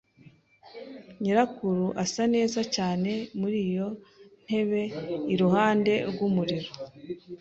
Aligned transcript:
Nyirakuru 1.21 1.85
asa 2.03 2.23
neza 2.35 2.59
cyane 2.75 3.11
muri 3.39 3.57
iyo 3.67 3.87
ntebe 4.45 4.81
iruhande 5.33 5.93
rw'umuriro. 6.09 6.71